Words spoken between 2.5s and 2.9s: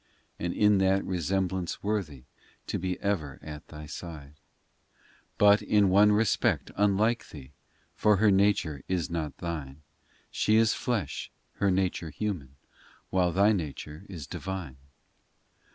To